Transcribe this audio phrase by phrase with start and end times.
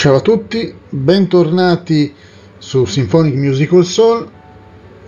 [0.00, 2.14] Ciao a tutti, bentornati
[2.56, 4.26] su Symphonic Musical Soul,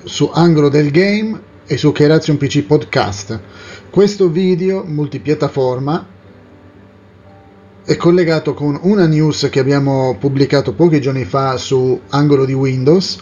[0.05, 3.41] su Angolo del Game e su Keration PC Podcast.
[3.89, 6.07] Questo video multipiattaforma
[7.87, 13.19] è collegato con una news che abbiamo pubblicato pochi giorni fa su Angolo di Windows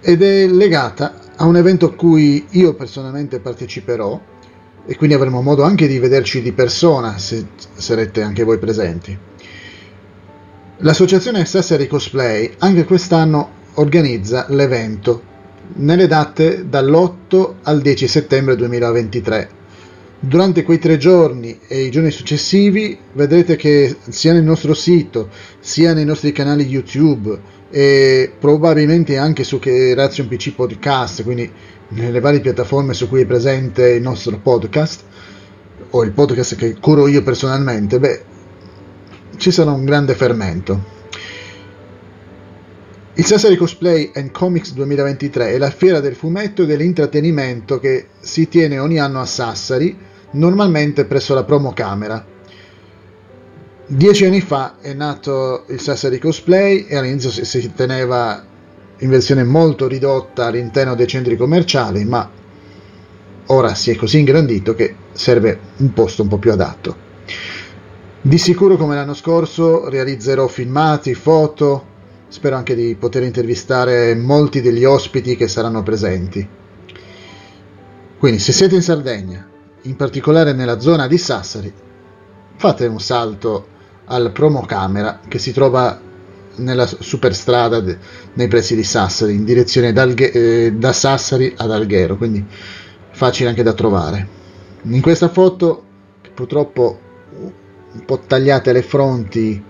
[0.00, 4.20] ed è legata a un evento a cui io personalmente parteciperò
[4.86, 9.32] e quindi avremo modo anche di vederci di persona se sarete anche voi presenti.
[10.84, 15.22] L'associazione Sassari Cosplay anche quest'anno organizza l'evento
[15.76, 19.48] nelle date dall'8 al 10 settembre 2023.
[20.20, 25.94] Durante quei tre giorni e i giorni successivi vedrete che sia nel nostro sito sia
[25.94, 31.50] nei nostri canali YouTube e probabilmente anche su Ration PC Podcast, quindi
[31.88, 35.02] nelle varie piattaforme su cui è presente il nostro podcast
[35.88, 38.24] o il podcast che curo io personalmente, beh,
[39.36, 40.92] ci sarà un grande fermento.
[43.16, 48.48] Il Sassari Cosplay and Comics 2023 è la fiera del fumetto e dell'intrattenimento che si
[48.48, 49.96] tiene ogni anno a Sassari,
[50.32, 52.26] normalmente presso la promo camera.
[53.86, 58.44] Dieci anni fa è nato il Sassari Cosplay e all'inizio si teneva
[58.98, 62.28] in versione molto ridotta all'interno dei centri commerciali, ma
[63.46, 67.03] ora si è così ingrandito che serve un posto un po' più adatto.
[68.26, 71.84] Di sicuro come l'anno scorso realizzerò filmati, foto,
[72.28, 76.48] spero anche di poter intervistare molti degli ospiti che saranno presenti.
[78.18, 79.46] Quindi se siete in Sardegna,
[79.82, 81.70] in particolare nella zona di Sassari,
[82.56, 83.66] fate un salto
[84.06, 86.00] al Promo Camera che si trova
[86.56, 87.98] nella superstrada de,
[88.32, 92.42] nei pressi di Sassari, in direzione eh, da Sassari ad Alghero, quindi
[93.10, 94.26] facile anche da trovare.
[94.80, 95.82] In questa foto,
[96.32, 97.00] purtroppo
[97.94, 99.62] un po' tagliate le fronti,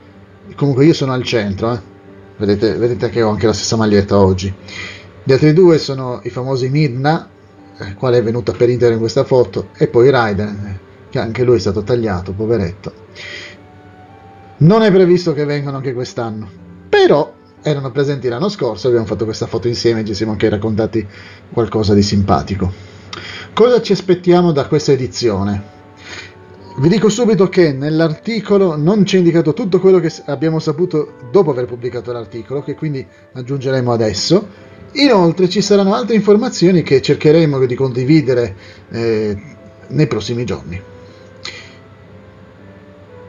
[0.56, 1.80] comunque io sono al centro, eh.
[2.36, 4.52] vedete, vedete, che ho anche la stessa maglietta oggi.
[5.22, 7.28] Gli altri due sono i famosi Midna,
[7.78, 10.78] eh, quale è venuta per intero in questa foto, e poi Raiden, eh,
[11.10, 12.92] che anche lui è stato tagliato, poveretto.
[14.56, 16.62] Non è previsto che vengano anche quest'anno
[16.94, 21.04] però erano presenti l'anno scorso, abbiamo fatto questa foto insieme e ci siamo anche raccontati
[21.52, 22.72] qualcosa di simpatico.
[23.52, 25.73] Cosa ci aspettiamo da questa edizione?
[26.76, 31.66] Vi dico subito che nell'articolo non c'è indicato tutto quello che abbiamo saputo dopo aver
[31.66, 34.48] pubblicato l'articolo, che quindi aggiungeremo adesso.
[34.94, 38.56] Inoltre ci saranno altre informazioni che cercheremo di condividere
[38.90, 39.40] eh,
[39.86, 40.82] nei prossimi giorni.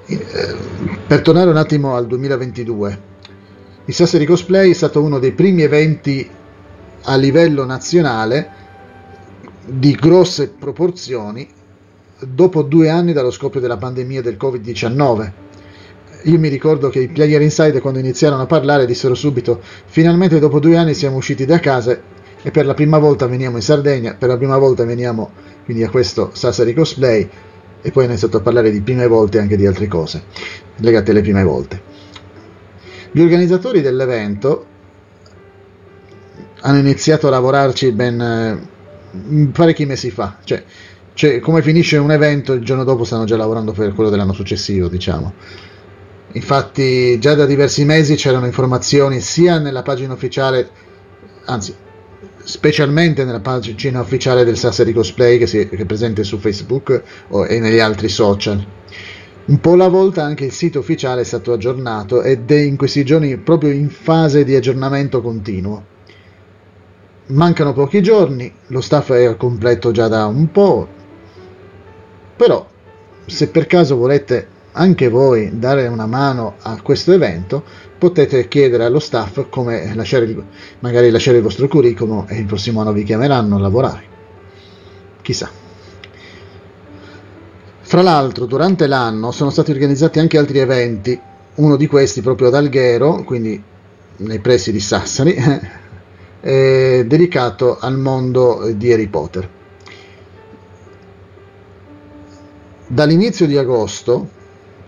[0.08, 0.56] Eh,
[1.06, 3.00] per tornare un attimo al 2022,
[3.86, 6.28] il Sassari Cosplay è stato uno dei primi eventi
[7.04, 8.50] a livello nazionale
[9.68, 11.48] di grosse proporzioni
[12.20, 15.32] dopo due anni dallo scoppio della pandemia del Covid-19.
[16.24, 20.60] Io mi ricordo che i Player Inside quando iniziarono a parlare dissero subito finalmente dopo
[20.60, 22.00] due anni siamo usciti da casa
[22.42, 25.32] e per la prima volta veniamo in Sardegna, per la prima volta veniamo
[25.66, 27.30] quindi a questo Sassari Cosplay
[27.82, 30.24] e poi hanno iniziato a parlare di prime volte anche di altre cose
[30.78, 31.82] legate alle prime volte.
[33.12, 34.66] Gli organizzatori dell'evento
[36.62, 40.64] hanno iniziato a lavorarci ben eh, parecchi mesi fa, cioè,
[41.16, 44.88] cioè, come finisce un evento il giorno dopo stanno già lavorando per quello dell'anno successivo,
[44.88, 45.34] diciamo.
[46.34, 50.70] Infatti già da diversi mesi c'erano informazioni sia nella pagina ufficiale,
[51.46, 51.74] anzi
[52.44, 57.48] specialmente nella pagina ufficiale del Sassari Cosplay che, si, che è presente su Facebook o,
[57.48, 58.64] e negli altri social
[59.46, 63.06] un po' alla volta anche il sito ufficiale è stato aggiornato ed è in questi
[63.06, 65.94] giorni proprio in fase di aggiornamento continuo.
[67.28, 70.88] Mancano pochi giorni, lo staff è al completo già da un po',
[72.36, 72.66] però
[73.26, 77.64] se per caso volete anche voi dare una mano a questo evento,
[77.98, 80.36] potete chiedere allo staff come lasciare,
[80.80, 84.04] magari lasciare il vostro curriculum e il prossimo anno vi chiameranno a lavorare.
[85.22, 85.50] Chissà.
[87.82, 91.20] Fra l'altro, durante l'anno sono stati organizzati anche altri eventi,
[91.56, 93.62] uno di questi proprio ad Alghero, quindi
[94.18, 95.36] nei pressi di Sassari,
[96.42, 99.55] dedicato al mondo di Harry Potter.
[102.88, 104.30] Dall'inizio di agosto,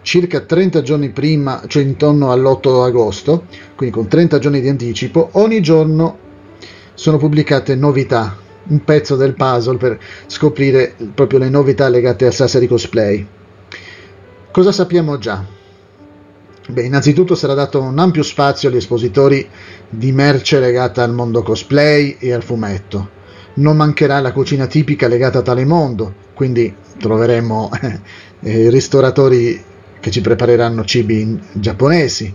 [0.01, 3.45] circa 30 giorni prima, cioè intorno all'8 agosto,
[3.75, 6.17] quindi con 30 giorni di anticipo, ogni giorno
[6.93, 12.67] sono pubblicate novità un pezzo del puzzle per scoprire proprio le novità legate al Sassari
[12.67, 13.25] Cosplay.
[14.51, 15.43] Cosa sappiamo già?
[16.69, 19.47] Beh, innanzitutto sarà dato un ampio spazio agli espositori
[19.89, 23.09] di merce legata al mondo cosplay e al fumetto.
[23.55, 27.71] Non mancherà la cucina tipica legata a tale mondo, quindi troveremo
[28.41, 29.59] eh, ristoratori
[29.99, 32.31] che ci prepareranno cibi giapponesi,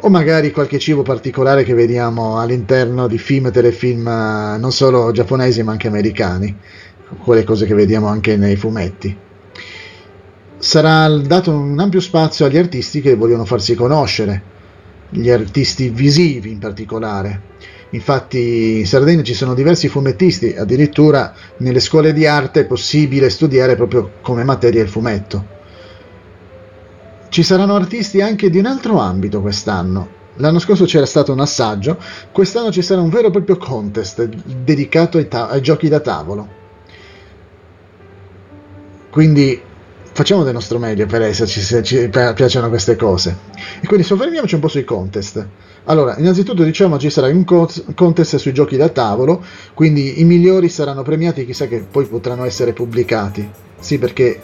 [0.00, 5.12] o magari qualche cibo particolare che vediamo all'interno di film e telefilm eh, non solo
[5.12, 6.56] giapponesi ma anche americani,
[7.22, 9.14] quelle cose che vediamo anche nei fumetti.
[10.56, 14.42] Sarà dato un ampio spazio agli artisti che vogliono farsi conoscere,
[15.10, 17.42] gli artisti visivi in particolare.
[17.90, 23.76] Infatti in Sardegna ci sono diversi fumettisti, addirittura nelle scuole di arte è possibile studiare
[23.76, 25.56] proprio come materia il fumetto.
[27.30, 30.16] Ci saranno artisti anche di un altro ambito quest'anno.
[30.36, 31.98] L'anno scorso c'era stato un assaggio,
[32.30, 36.56] quest'anno ci sarà un vero e proprio contest dedicato ai, ta- ai giochi da tavolo.
[39.10, 39.60] Quindi
[40.18, 43.36] facciamo del nostro meglio per esserci se ci piacciono queste cose.
[43.80, 45.46] E quindi soffermiamoci un po' sui contest.
[45.84, 49.44] Allora, innanzitutto diciamo ci sarà un contest sui giochi da tavolo,
[49.74, 53.48] quindi i migliori saranno premiati, chissà che poi potranno essere pubblicati.
[53.78, 54.42] Sì, perché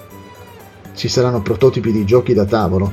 [0.95, 2.93] ci saranno prototipi di giochi da tavolo,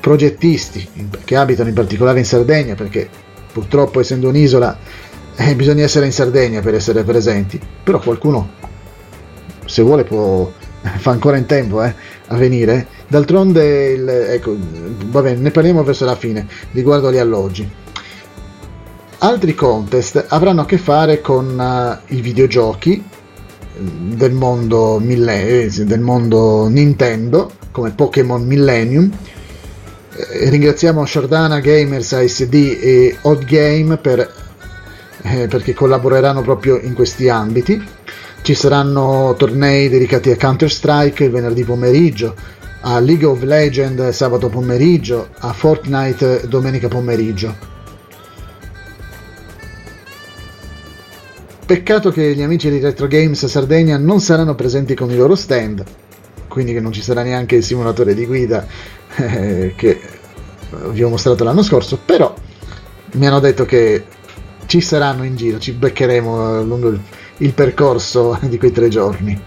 [0.00, 0.84] progettisti
[1.22, 3.08] che abitano in particolare in Sardegna, perché
[3.52, 4.76] purtroppo essendo un'isola
[5.36, 8.64] eh, bisogna essere in Sardegna per essere presenti, però qualcuno
[9.64, 10.50] se vuole può
[10.98, 11.94] fa ancora in tempo eh,
[12.28, 12.86] a venire.
[13.08, 17.68] D'altronde, il, ecco, vabbè, ne parliamo verso la fine riguardo agli alloggi.
[19.18, 23.02] Altri contest avranno a che fare con uh, i videogiochi,
[23.78, 29.10] del mondo, mille- del mondo Nintendo come Pokémon Millennium.
[30.16, 34.32] Eh, ringraziamo Shardana Gamers, ASD e Odd Game per,
[35.22, 37.94] eh, perché collaboreranno proprio in questi ambiti.
[38.46, 42.32] Ci saranno tornei dedicati a Counter-Strike il venerdì pomeriggio,
[42.82, 47.52] a League of Legends sabato pomeriggio, a Fortnite domenica pomeriggio.
[51.66, 55.82] Peccato che gli amici di Retro Games Sardegna non saranno presenti con i loro stand,
[56.46, 58.64] quindi che non ci sarà neanche il simulatore di guida
[59.16, 60.00] eh, che
[60.90, 62.32] vi ho mostrato l'anno scorso, però
[63.14, 64.04] mi hanno detto che
[64.66, 67.00] ci saranno in giro, ci beccheremo lungo il,
[67.38, 69.40] il percorso di quei tre giorni.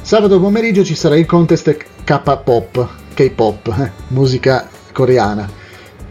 [0.00, 5.66] Sabato pomeriggio ci sarà il contest K-pop, K-pop, eh, musica coreana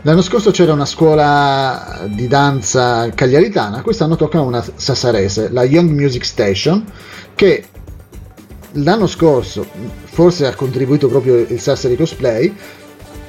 [0.07, 6.23] L'anno scorso c'era una scuola di danza cagliaritana, quest'anno tocca una sassarese, la Young Music
[6.23, 6.85] Station,
[7.35, 7.65] che
[8.73, 9.67] l'anno scorso,
[10.05, 12.55] forse ha contribuito proprio il Sassari Cosplay,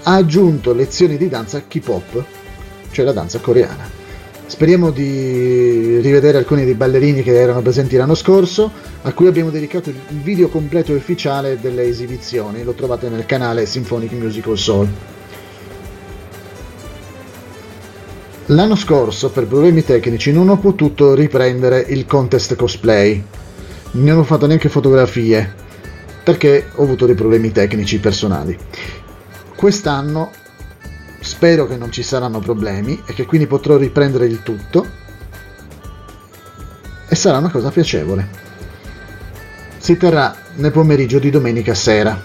[0.04, 2.24] ha aggiunto lezioni di danza K-pop,
[2.92, 3.97] cioè la danza coreana.
[4.48, 8.72] Speriamo di rivedere alcuni dei ballerini che erano presenti l'anno scorso,
[9.02, 13.66] a cui abbiamo dedicato il video completo e ufficiale delle esibizioni, lo trovate nel canale
[13.66, 14.88] Symphonic Musical Soul.
[18.46, 23.22] L'anno scorso, per problemi tecnici, non ho potuto riprendere il contest cosplay.
[23.92, 25.54] Non ho fatto neanche fotografie,
[26.24, 28.56] perché ho avuto dei problemi tecnici personali.
[29.54, 30.30] Quest'anno
[31.20, 34.86] spero che non ci saranno problemi e che quindi potrò riprendere il tutto
[37.08, 38.46] e sarà una cosa piacevole.
[39.78, 42.20] Si terrà nel pomeriggio di domenica sera.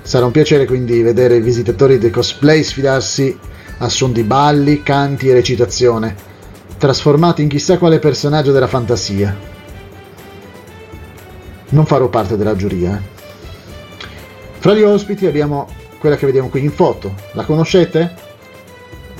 [0.00, 3.38] Sarà un piacere quindi vedere i visitatori dei cosplay sfidarsi
[3.78, 6.14] a suon di balli, canti e recitazione,
[6.78, 9.36] trasformati in chissà quale personaggio della fantasia.
[11.70, 12.96] Non farò parte della giuria.
[12.96, 13.10] Eh.
[14.58, 15.68] Fra gli ospiti abbiamo
[16.02, 17.14] quella che vediamo qui in foto.
[17.34, 18.12] La conoscete?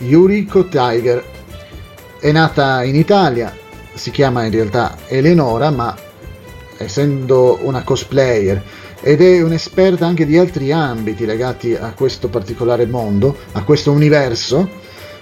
[0.00, 1.24] Yuriko Tiger.
[2.18, 3.56] È nata in Italia,
[3.94, 5.96] si chiama in realtà Eleonora, ma
[6.78, 8.60] essendo una cosplayer
[9.00, 14.68] ed è un'esperta anche di altri ambiti legati a questo particolare mondo, a questo universo.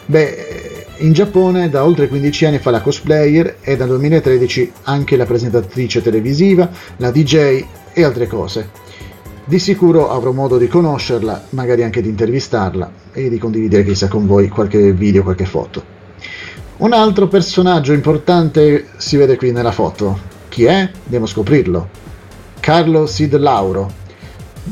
[0.06, 5.26] Beh, in Giappone da oltre 15 anni fa la cosplayer e dal 2013 anche la
[5.26, 8.88] presentatrice televisiva, la DJ e altre cose.
[9.50, 14.24] Di sicuro avrò modo di conoscerla, magari anche di intervistarla e di condividere chissà con
[14.24, 15.82] voi qualche video, qualche foto.
[16.76, 20.16] Un altro personaggio importante si vede qui nella foto.
[20.48, 20.88] Chi è?
[21.02, 21.88] Andiamo a scoprirlo.
[22.60, 23.90] Carlo Sid Lauro,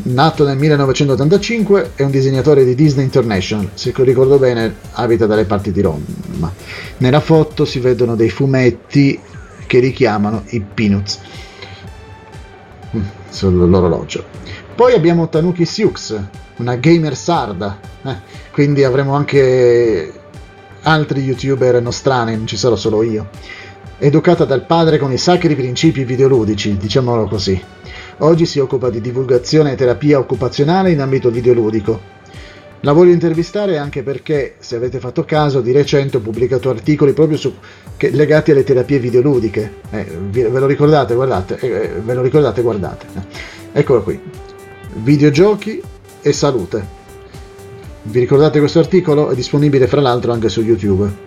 [0.04, 5.72] nato nel 1985, è un disegnatore di Disney International, se ricordo bene abita dalle parti
[5.72, 6.52] di Roma.
[6.98, 9.18] Nella foto si vedono dei fumetti
[9.66, 11.18] che richiamano i Peanuts
[12.96, 14.46] mm, sull'orologio.
[14.78, 16.16] Poi abbiamo Tanuki Siux,
[16.58, 18.14] una gamer sarda, eh,
[18.52, 20.12] quindi avremo anche
[20.82, 23.28] altri youtuber nostrani, non ci sarò solo io.
[23.98, 27.60] Educata dal padre con i sacri principi videoludici, diciamolo così.
[28.18, 32.00] Oggi si occupa di divulgazione e terapia occupazionale in ambito videoludico.
[32.82, 37.36] La voglio intervistare anche perché, se avete fatto caso, di recente ho pubblicato articoli proprio
[37.36, 37.52] su,
[37.96, 39.72] che, legati alle terapie videoludiche.
[39.90, 41.16] Eh, ve lo ricordate?
[41.16, 42.62] Guardate, eh, ve lo ricordate?
[42.62, 43.06] Guardate.
[43.72, 44.46] Eccolo qui.
[45.02, 45.80] Videogiochi
[46.20, 46.96] e salute.
[48.02, 49.30] Vi ricordate questo articolo?
[49.30, 51.26] È disponibile fra l'altro anche su YouTube.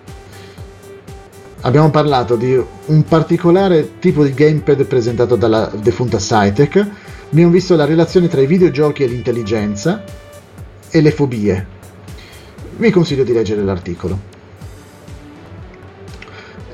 [1.62, 6.86] Abbiamo parlato di un particolare tipo di gamepad presentato dalla defunta Cytec.
[7.30, 10.04] Abbiamo visto la relazione tra i videogiochi e l'intelligenza
[10.90, 11.66] e le fobie.
[12.76, 14.30] Vi consiglio di leggere l'articolo.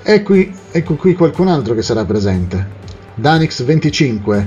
[0.03, 2.77] E qui, ecco qui qualcun altro che sarà presente.
[3.21, 4.47] Danix25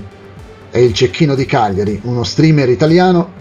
[0.72, 3.40] è il cecchino di Cagliari, uno streamer italiano.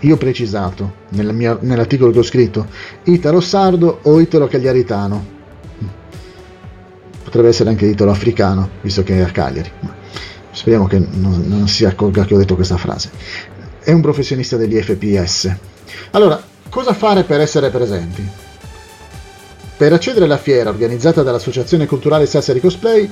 [0.00, 2.68] Io ho precisato nel mio, nell'articolo che ho scritto
[3.04, 5.36] Italo Sardo o Italo Cagliaritano.
[7.24, 9.70] Potrebbe essere anche Italo Africano, visto che è a Cagliari.
[10.52, 13.10] Speriamo che non, non si accorga che ho detto questa frase.
[13.80, 15.52] È un professionista degli FPS.
[16.12, 18.26] Allora, cosa fare per essere presenti?
[19.76, 23.10] Per accedere alla fiera organizzata dall'Associazione Culturale Sassari Cosplay,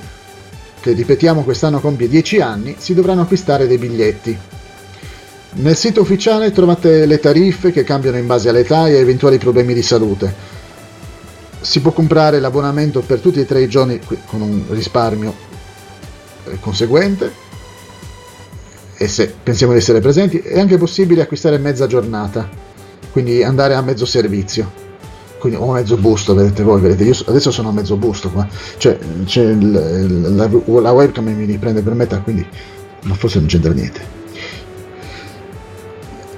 [0.79, 4.37] che ripetiamo quest'anno compie 10 anni, si dovranno acquistare dei biglietti.
[5.53, 9.73] Nel sito ufficiale trovate le tariffe che cambiano in base all'età e a eventuali problemi
[9.73, 10.33] di salute.
[11.59, 15.33] Si può comprare l'abbonamento per tutti e tre i giorni con un risparmio
[16.45, 17.45] eh, conseguente
[18.95, 22.47] e se pensiamo di essere presenti è anche possibile acquistare mezza giornata,
[23.11, 24.86] quindi andare a mezzo servizio
[25.37, 28.47] quindi o mezzo busto vedete voi vedete io adesso sono a mezzo busto qua.
[28.77, 28.97] Cioè
[29.33, 30.49] il, la,
[30.81, 32.45] la, webcam mi riprende per metà quindi
[33.03, 34.15] ma forse non c'entra niente.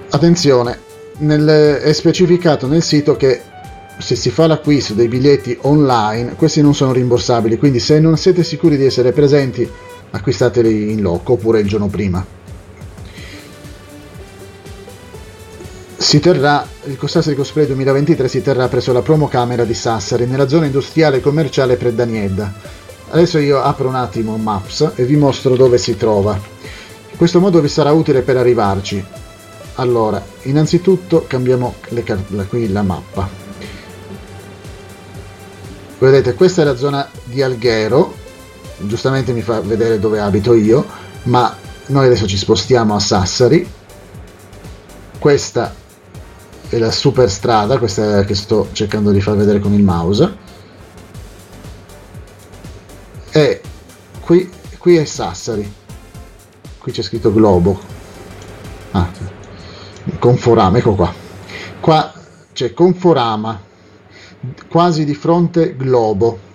[0.09, 0.79] Attenzione
[1.19, 3.41] nel, è specificato nel sito che
[3.99, 7.57] se si fa l'acquisto dei biglietti online questi non sono rimborsabili.
[7.57, 9.69] Quindi se non siete sicuri di essere presenti
[10.11, 12.37] acquistateli in loco oppure il giorno prima
[15.99, 20.47] si terrà, il Costassari Cosplay 2023 si terrà presso la promo camera di Sassari, nella
[20.47, 22.53] zona industriale e commerciale Predaniedda.
[23.09, 26.39] Adesso io apro un attimo Maps e vi mostro dove si trova.
[27.11, 29.05] In questo modo vi sarà utile per arrivarci.
[29.75, 31.75] Allora, innanzitutto cambiamo
[32.05, 33.29] car- qui la mappa.
[35.99, 38.15] Vedete, questa è la zona di Alghero,
[38.77, 40.85] giustamente mi fa vedere dove abito io,
[41.23, 41.53] ma
[41.87, 43.69] noi adesso ci spostiamo a Sassari.
[45.19, 45.87] Questa
[46.69, 50.38] è la super strada, questa che sto cercando di far vedere con il mouse.
[53.31, 53.61] E
[54.19, 55.73] qui, qui è Sassari.
[56.77, 57.79] Qui c'è scritto Globo.
[58.91, 59.09] Ah,
[60.19, 61.11] Conforama, ecco qua.
[61.79, 62.13] Qua
[62.53, 63.59] c'è Conforama,
[64.67, 66.47] quasi di fronte Globo.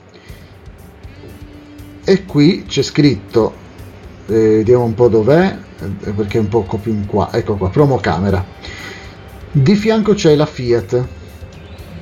[2.05, 3.53] E qui c'è scritto,
[4.27, 7.71] eh, vediamo un po' dov'è, eh, perché è un po' più in qua, ecco qua,
[7.71, 8.84] promo camera
[9.57, 11.05] di fianco c'è la Fiat.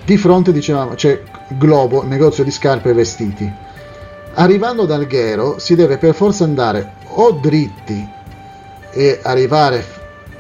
[0.07, 3.53] Di fronte, dicevamo, c'è Globo, negozio di scarpe e vestiti.
[4.35, 8.09] Arrivando da Alghero si deve per forza andare o dritti
[8.91, 9.85] e arrivare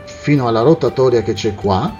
[0.04, 1.94] fino alla rotatoria che c'è qua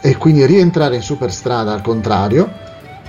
[0.00, 2.50] e quindi rientrare in superstrada al contrario,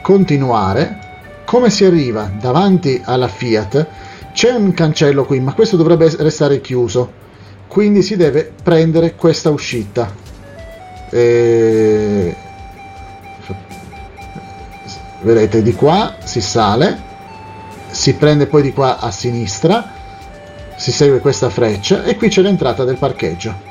[0.02, 1.06] continuare.
[1.46, 3.88] Come si arriva davanti alla Fiat?
[4.34, 7.26] C'è un cancello qui, ma questo dovrebbe restare chiuso
[7.68, 10.12] quindi si deve prendere questa uscita.
[11.10, 12.36] E...
[15.22, 17.06] vedete di qua si sale
[17.90, 19.92] si prende poi di qua a sinistra
[20.76, 23.66] si segue questa freccia e qui c'è l'entrata del parcheggio.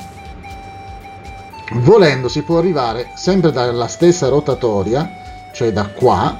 [1.75, 5.09] Volendo si può arrivare sempre dalla stessa rotatoria
[5.53, 6.39] cioè da qua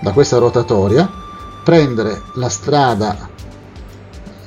[0.00, 1.10] da questa rotatoria
[1.62, 3.28] prendere la strada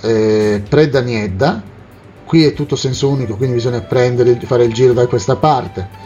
[0.01, 1.61] eh, Predaniedda
[2.27, 6.05] qui è tutto senso unico quindi bisogna prendere, fare il giro da questa parte.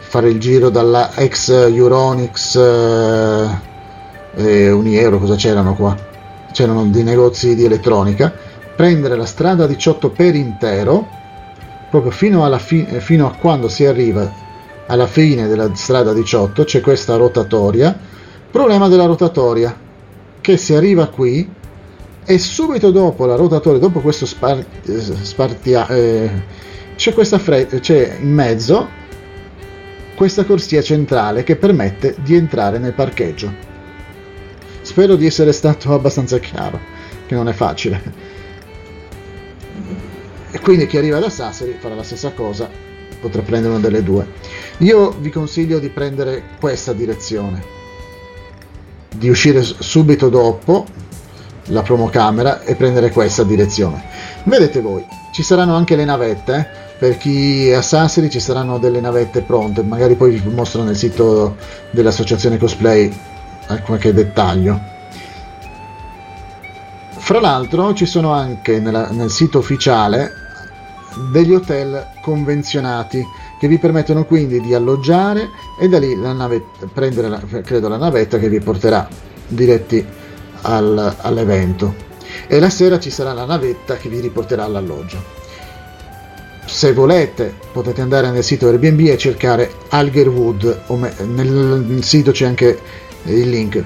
[0.00, 3.48] Fare il giro dalla ex Euronix eh,
[4.34, 5.96] e Unieuro cosa c'erano qua?
[6.50, 8.34] C'erano dei negozi di elettronica.
[8.74, 11.06] Prendere la strada 18 per intero
[11.90, 14.30] proprio fino, fi- fino a quando si arriva
[14.86, 17.96] alla fine della strada 18 c'è questa rotatoria.
[18.50, 19.76] Problema della rotatoria
[20.40, 21.56] che si arriva qui
[22.30, 24.62] e subito dopo la rotatoria, dopo questo spar-
[25.22, 26.30] spartia, eh,
[26.94, 28.86] c'è questa fre- c'è in mezzo
[30.14, 33.50] questa corsia centrale che permette di entrare nel parcheggio.
[34.82, 36.78] Spero di essere stato abbastanza chiaro,
[37.24, 38.02] che non è facile.
[40.50, 42.68] E quindi chi arriva da Sassari farà la stessa cosa,
[43.22, 44.26] potrà prendere una delle due.
[44.80, 47.64] Io vi consiglio di prendere questa direzione,
[49.16, 51.06] di uscire subito dopo
[51.68, 54.02] la promocamera e prendere questa direzione.
[54.44, 56.86] Vedete voi, ci saranno anche le navette, eh?
[56.98, 60.96] per chi è a Sassari ci saranno delle navette pronte, magari poi vi mostro nel
[60.96, 61.56] sito
[61.90, 63.12] dell'associazione cosplay
[63.84, 64.96] qualche dettaglio.
[67.10, 70.32] Fra l'altro ci sono anche nella, nel sito ufficiale
[71.30, 73.22] degli hotel convenzionati
[73.58, 77.96] che vi permettono quindi di alloggiare e da lì la navetta, prendere la, credo la
[77.96, 79.06] navetta che vi porterà
[79.46, 80.06] diretti
[80.62, 82.06] al, all'evento.
[82.46, 85.36] E la sera ci sarà la navetta che vi riporterà all'alloggio.
[86.66, 90.82] Se volete potete andare nel sito Airbnb e cercare Algerwood
[91.24, 92.78] nel sito c'è anche
[93.24, 93.82] il link.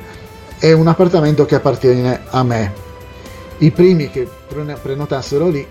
[0.58, 2.72] È un appartamento che appartiene a me.
[3.58, 4.28] I primi che
[4.82, 5.66] prenotassero lì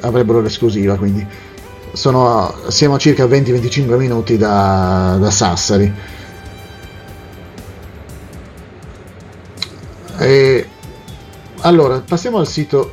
[0.00, 1.24] avrebbero l'esclusiva quindi.
[1.92, 5.92] Sono, siamo a circa 20-25 minuti da, da Sassari
[10.24, 10.66] e
[11.60, 12.92] allora passiamo al sito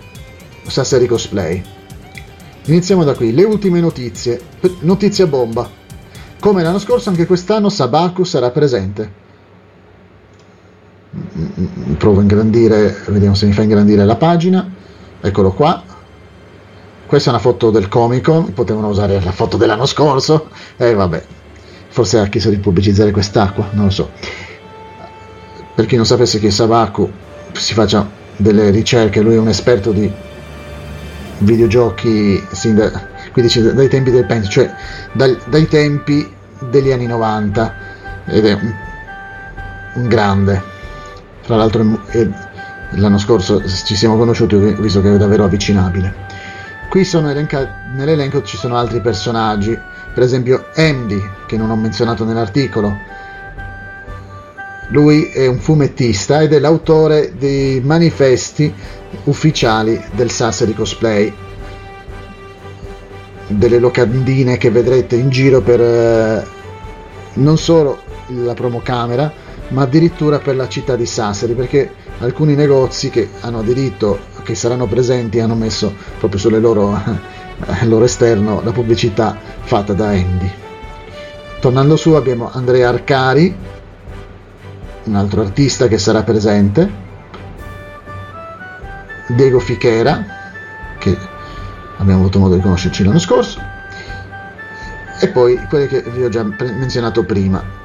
[0.68, 1.64] Sassari Cosplay.
[2.66, 3.34] Iniziamo da qui.
[3.34, 4.40] Le ultime notizie.
[4.80, 5.70] Notizia bomba.
[6.40, 9.20] Come l'anno scorso anche quest'anno Sabaku sarà presente.
[11.98, 14.70] Provo a ingrandire vediamo se mi fa ingrandire la pagina.
[15.22, 15.84] Eccolo qua.
[17.06, 20.94] Questa è una foto del Comic Con, potevano usare la foto dell'anno scorso, e eh,
[20.94, 21.22] vabbè,
[21.90, 24.12] forse ha chiesto di pubblicizzare quest'acqua, non lo so.
[25.82, 27.12] Per chi non sapesse che Sabaku
[27.54, 28.08] si faccia
[28.38, 30.14] delle ricerche, lui è un esperto di
[31.40, 32.92] videogiochi sì, da,
[33.32, 33.42] qui
[33.74, 34.72] dai tempi del penso, cioè
[35.14, 36.32] dai, dai, tempi
[36.70, 37.76] degli anni 90
[38.28, 38.74] ed è un,
[39.96, 40.62] un grande.
[41.42, 42.28] Tra l'altro è,
[42.92, 46.14] l'anno scorso ci siamo conosciuti visto che è davvero avvicinabile.
[46.90, 49.76] Qui elenca- nell'elenco ci sono altri personaggi,
[50.14, 52.96] per esempio Andy, che non ho menzionato nell'articolo.
[54.92, 58.74] Lui è un fumettista ed è l'autore dei manifesti
[59.24, 61.34] ufficiali del Sassari Cosplay,
[63.48, 66.46] delle locandine che vedrete in giro per eh,
[67.36, 68.00] non solo
[68.44, 69.32] la promocamera,
[69.70, 74.88] ma addirittura per la città di Sassari, perché alcuni negozi che hanno aderito che saranno
[74.88, 77.02] presenti hanno messo proprio sul loro,
[77.84, 80.52] loro esterno la pubblicità fatta da Andy.
[81.62, 83.56] Tornando su abbiamo Andrea Arcari,
[85.04, 86.90] un altro artista che sarà presente,
[89.28, 90.24] Diego Fichera,
[90.98, 91.18] che
[91.98, 93.60] abbiamo avuto modo di conoscerci l'anno scorso,
[95.20, 97.80] e poi quelli che vi ho già menzionato prima,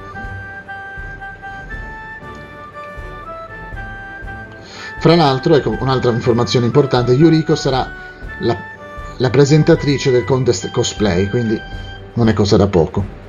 [5.06, 7.88] Fra l'altro, ecco un'altra informazione importante, Yuriko sarà
[8.40, 8.56] la,
[9.18, 11.56] la presentatrice del contest cosplay, quindi
[12.14, 13.25] non è cosa da poco.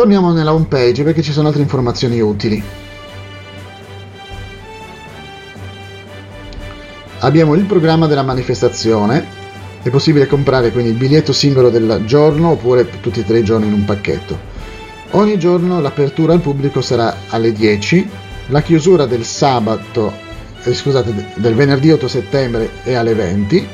[0.00, 2.64] Torniamo nella home page perché ci sono altre informazioni utili.
[7.18, 9.26] Abbiamo il programma della manifestazione,
[9.82, 13.66] è possibile comprare quindi il biglietto singolo del giorno oppure tutti e tre i giorni
[13.66, 14.38] in un pacchetto.
[15.10, 18.08] Ogni giorno l'apertura al pubblico sarà alle 10
[18.46, 20.14] la chiusura del sabato,
[20.62, 23.68] eh, scusate, del venerdì 8 settembre è alle 20.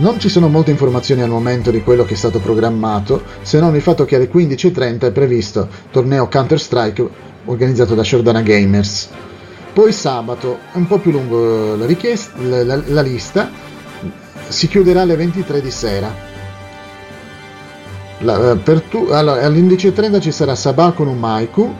[0.00, 3.74] Non ci sono molte informazioni al momento di quello che è stato programmato, se non
[3.74, 7.08] il fatto che alle 15.30 è previsto torneo Counter-Strike
[7.44, 9.10] organizzato da Shordana Gamers.
[9.74, 13.50] Poi sabato, un po' più lungo la, richiesta, la, la, la lista,
[14.48, 16.10] si chiuderà alle 23 di sera.
[18.20, 21.74] La, per tu, allora, alle 11.30 ci sarà Sabah con un Maiku,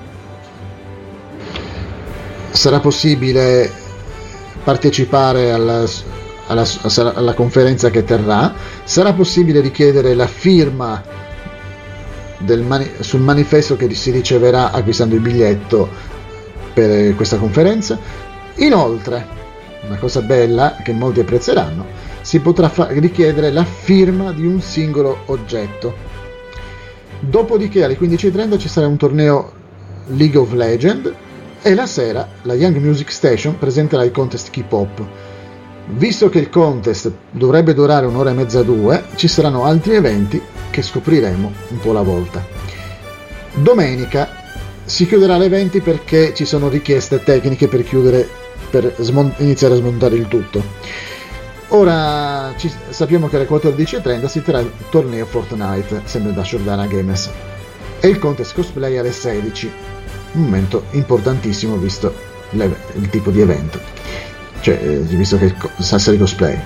[2.51, 3.73] sarà possibile
[4.63, 5.87] partecipare alla,
[6.51, 6.67] alla,
[7.15, 8.53] alla, conferenza che terrà,
[8.85, 11.03] sarà possibile richiedere la firma
[12.63, 15.89] mani, sul manifesto che si riceverà acquistando il biglietto
[16.75, 17.99] per questa conferenza.
[18.57, 19.27] Inoltre,
[19.87, 21.87] una cosa bella che molti apprezzeranno,
[22.21, 26.09] si potrà fa- richiedere la firma di un singolo oggetto.
[27.21, 29.53] Dopodiché alle 15.30 ci sarà un torneo
[30.09, 31.13] League of Legends
[31.63, 35.07] e la sera la Young Music Station presenterà il contest K-Pop.
[35.93, 40.83] Visto che il contest dovrebbe durare un'ora e mezza due, ci saranno altri eventi che
[40.83, 42.45] scopriremo un po' alla volta.
[43.55, 44.29] Domenica
[44.85, 48.29] si chiuderà l'evento perché ci sono richieste tecniche per chiudere
[48.71, 50.63] per smon- iniziare a smontare il tutto.
[51.69, 57.31] Ora ci, sappiamo che alle 14.30 si terrà il torneo Fortnite, sempre da Shordana Games,
[58.01, 59.71] e il contest cosplay alle 16
[60.33, 62.13] un momento importantissimo visto
[62.53, 63.81] il tipo di evento,
[64.61, 66.59] cioè eh, visto che Sassari Cosplay.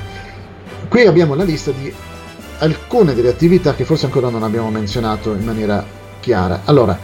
[0.88, 1.92] Qui abbiamo la lista di
[2.58, 5.84] alcune delle attività che forse ancora non abbiamo menzionato in maniera
[6.20, 6.62] chiara.
[6.64, 6.98] Allora,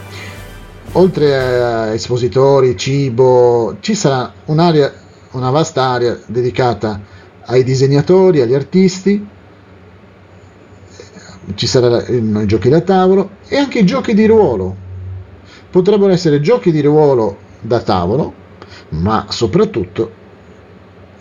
[0.93, 4.91] oltre a espositori, cibo, ci sarà un'area,
[5.31, 6.99] una vasta area dedicata
[7.45, 9.27] ai disegnatori, agli artisti,
[11.55, 14.89] ci saranno i giochi da tavolo e anche i giochi di ruolo
[15.71, 18.33] potrebbero essere giochi di ruolo da tavolo,
[18.89, 20.19] ma soprattutto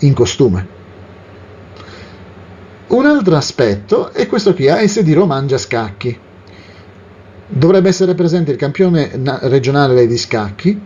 [0.00, 0.78] in costume.
[2.88, 6.18] Un altro aspetto è questo qui, ASD Roma scacchi.
[7.46, 9.10] Dovrebbe essere presente il campione
[9.42, 10.80] regionale di scacchi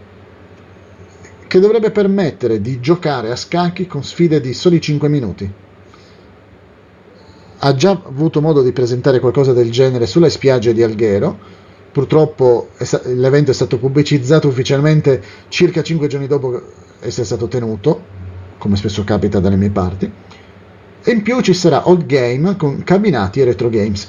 [1.46, 5.52] che dovrebbe permettere di giocare a scacchi con sfide di soli 5 minuti.
[7.58, 11.38] Ha già avuto modo di presentare qualcosa del genere sulle spiagge di Alghero,
[11.92, 12.70] purtroppo
[13.04, 16.60] l'evento è stato pubblicizzato ufficialmente circa 5 giorni dopo
[17.00, 18.23] essere stato tenuto,
[18.58, 20.10] come spesso capita dalle mie parti,
[21.06, 24.08] e in più ci sarà Old Game con cabinati e retro games.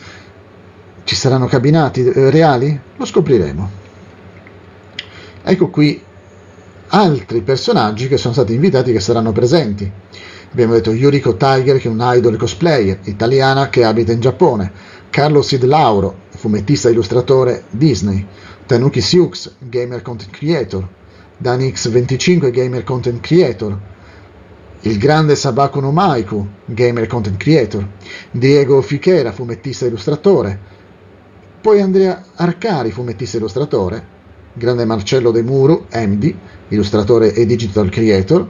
[1.03, 2.79] Ci saranno cabinati eh, reali?
[2.95, 3.69] Lo scopriremo.
[5.43, 6.01] Ecco qui
[6.87, 9.91] altri personaggi che sono stati invitati che saranno presenti.
[10.51, 14.71] Abbiamo detto Yuriko Tiger, che è un idol cosplayer italiana che abita in Giappone,
[15.09, 18.25] Carlo Sid Lauro, fumettista e illustratore Disney,
[18.65, 20.87] Tanuki Siux, gamer content creator,
[21.43, 23.77] DaniX25, gamer content creator,
[24.85, 27.87] il grande Sabaku no Maiku, gamer content creator,
[28.29, 30.59] Diego Fichera, fumettista illustratore,
[31.59, 34.13] poi Andrea Arcari, fumettista illustratore,
[34.53, 36.33] grande Marcello De Muro, MD,
[36.67, 38.47] illustratore e digital creator.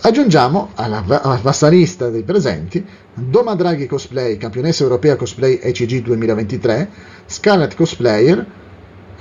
[0.00, 1.02] Aggiungiamo alla,
[1.42, 6.90] vasta lista dei presenti Doma Draghi Cosplay, campionessa europea cosplay ECG 2023,
[7.26, 8.46] Scarlet Cosplayer,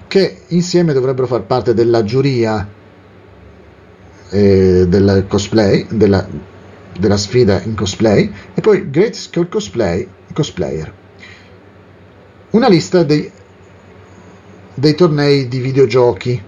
[0.07, 2.83] che insieme dovrebbero far parte della giuria
[4.29, 6.27] eh, del cosplay, della,
[6.97, 10.93] della sfida in cosplay, e poi Great Skull Cosplay Cosplayer.
[12.51, 13.31] Una lista dei
[14.75, 16.39] dei tornei di videogiochi.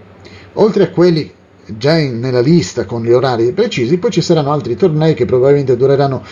[0.54, 1.32] Oltre a quelli
[1.66, 5.76] già in, nella lista con gli orari precisi, poi ci saranno altri tornei che probabilmente
[5.76, 6.22] dureranno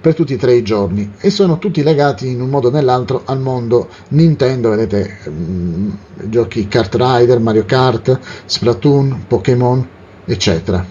[0.00, 3.22] per tutti e tre i giorni e sono tutti legati in un modo o nell'altro
[3.24, 5.90] al mondo Nintendo, vedete mh, mm,
[6.26, 9.88] giochi Kart Rider, Mario Kart, Splatoon, Pokémon,
[10.26, 10.84] eccetera.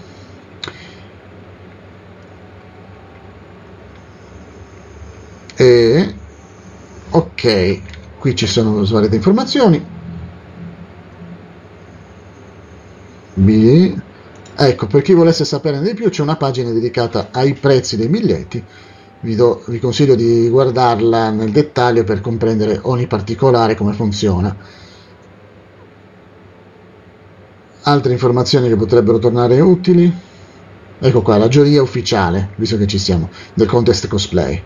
[5.58, 6.14] E
[7.10, 7.82] ok,
[8.18, 9.84] qui ci sono svariate informazioni.
[13.34, 13.94] B.
[14.58, 18.64] Ecco, per chi volesse saperne di più c'è una pagina dedicata ai prezzi dei biglietti,
[19.20, 24.56] vi, do, vi consiglio di guardarla nel dettaglio per comprendere ogni particolare come funziona.
[27.88, 30.12] Altre informazioni che potrebbero tornare utili?
[30.98, 34.60] Ecco qua, la giuria ufficiale, visto che ci siamo, del contest cosplay.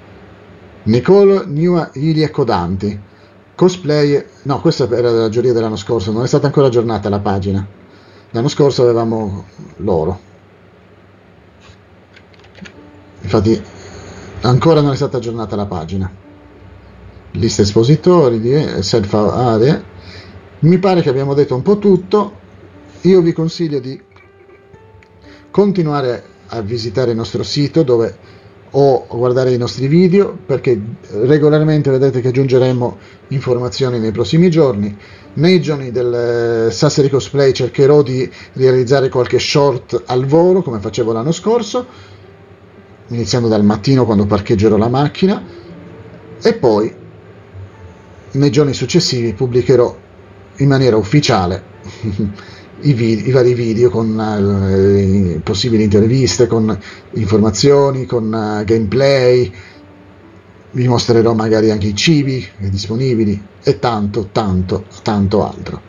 [0.85, 2.99] Nicole New Ilia Codanti,
[3.55, 4.25] cosplay...
[4.45, 7.67] No, questa era la giuria dell'anno scorso, non è stata ancora aggiornata la pagina.
[8.31, 9.45] L'anno scorso avevamo
[9.77, 10.19] loro.
[13.21, 13.63] Infatti
[14.41, 16.11] ancora non è stata aggiornata la pagina.
[17.33, 19.83] Lista espositori, di self area.
[20.61, 22.39] Mi pare che abbiamo detto un po' tutto.
[23.03, 23.99] Io vi consiglio di
[25.51, 28.15] continuare a visitare il nostro sito dove
[28.73, 30.79] o guardare i nostri video perché
[31.23, 34.95] regolarmente vedete che aggiungeremo informazioni nei prossimi giorni.
[35.33, 41.11] Nei giorni del eh, Sassari Cosplay cercherò di realizzare qualche short al volo come facevo
[41.11, 41.87] l'anno scorso,
[43.09, 45.43] iniziando dal mattino quando parcheggerò la macchina
[46.43, 46.95] e poi
[48.33, 49.97] nei giorni successivi pubblicherò
[50.57, 51.63] in maniera ufficiale
[52.83, 56.77] i, video, i vari video con uh, possibili interviste, con
[57.13, 59.53] informazioni, con uh, gameplay,
[60.73, 65.83] vi mostrerò magari anche i cibi disponibili e tanto, tanto, tanto altro.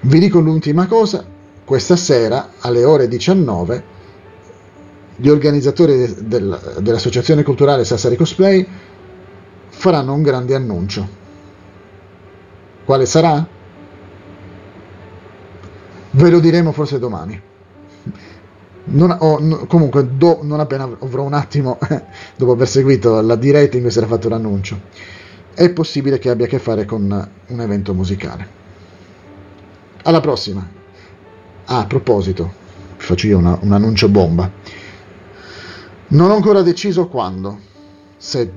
[0.00, 1.24] Vi dico l'ultima cosa,
[1.64, 3.90] questa sera alle ore 19
[5.16, 8.66] gli organizzatori del, dell'Associazione Culturale Sassari Cosplay
[9.68, 11.20] faranno un grande annuncio.
[12.84, 13.46] Quale sarà?
[16.14, 17.40] Ve lo diremo forse domani.
[18.84, 21.78] Non, oh, no, comunque, do, non appena avrò un attimo,
[22.36, 24.80] dopo aver seguito la diretta in cui si era fatto l'annuncio,
[25.54, 28.60] è possibile che abbia a che fare con un evento musicale.
[30.02, 30.68] Alla prossima.
[31.66, 32.52] Ah, a proposito,
[32.96, 34.50] faccio io una, un annuncio bomba.
[36.08, 37.58] Non ho ancora deciso quando,
[38.18, 38.52] se,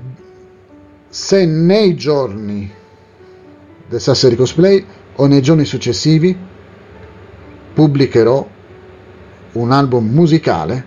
[1.08, 2.70] se nei giorni
[3.88, 6.36] del Sassari Cosplay o nei giorni successivi
[7.76, 8.48] pubblicherò
[9.52, 10.82] un album musicale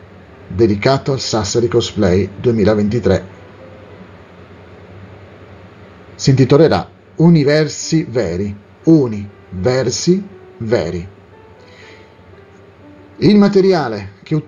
[0.48, 3.28] dedicato al Sassari Cosplay 2023.
[6.16, 11.08] Si intitolerà Universi Veri, Uni Versi Veri.
[13.18, 14.44] Il materiale che,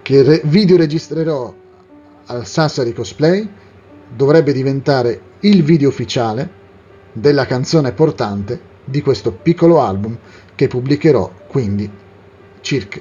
[0.00, 1.54] che re, video registrerò
[2.24, 3.46] al Sassari Cosplay
[4.08, 6.48] dovrebbe diventare il video ufficiale
[7.12, 10.16] della canzone portante di questo piccolo album
[10.54, 11.90] che pubblicherò quindi
[12.60, 13.00] circa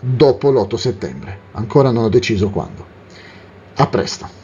[0.00, 1.38] dopo l'8 settembre.
[1.52, 2.86] Ancora non ho deciso quando.
[3.74, 4.39] A presto.